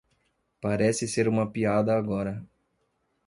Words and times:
Parece 0.59 1.07
ser 1.07 1.27
uma 1.27 1.51
piada 1.53 1.95
agora. 1.95 2.43